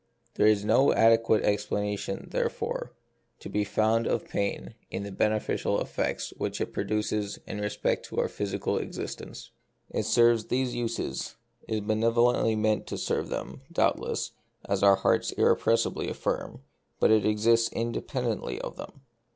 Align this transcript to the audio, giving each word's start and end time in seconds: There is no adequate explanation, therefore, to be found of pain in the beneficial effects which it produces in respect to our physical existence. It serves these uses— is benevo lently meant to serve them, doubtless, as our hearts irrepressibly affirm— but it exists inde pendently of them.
There 0.33 0.47
is 0.47 0.65
no 0.65 0.91
adequate 0.95 1.43
explanation, 1.43 2.29
therefore, 2.31 2.91
to 3.39 3.49
be 3.49 3.63
found 3.63 4.07
of 4.07 4.27
pain 4.27 4.73
in 4.89 5.03
the 5.03 5.11
beneficial 5.11 5.79
effects 5.79 6.33
which 6.39 6.59
it 6.59 6.73
produces 6.73 7.37
in 7.45 7.61
respect 7.61 8.03
to 8.07 8.17
our 8.19 8.27
physical 8.27 8.79
existence. 8.79 9.51
It 9.91 10.05
serves 10.07 10.45
these 10.47 10.73
uses— 10.73 11.35
is 11.67 11.81
benevo 11.81 12.33
lently 12.33 12.57
meant 12.57 12.87
to 12.87 12.97
serve 12.97 13.29
them, 13.29 13.61
doubtless, 13.71 14.31
as 14.67 14.81
our 14.81 14.95
hearts 14.95 15.33
irrepressibly 15.33 16.09
affirm— 16.09 16.63
but 16.99 17.11
it 17.11 17.23
exists 17.23 17.69
inde 17.71 17.93
pendently 18.07 18.57
of 18.57 18.77
them. 18.77 19.01